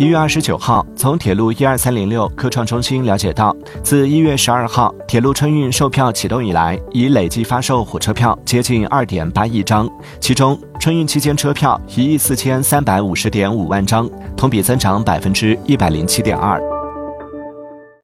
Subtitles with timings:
[0.00, 9.86] 一月二十九号从铁路一二三零六科创中心了解到自一月十二号铁路春运售票启动以来已累计发售火车票接近二点八亿张
[10.18, 16.79] 其中春运期间车票一亿四千三百五十点五万张同比增长百分之一百零七点二。